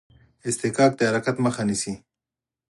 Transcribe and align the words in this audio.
اصطکاک 0.49 0.91
د 0.95 1.01
حرکت 1.09 1.35
مخه 1.45 1.63
نیسي. 1.69 1.93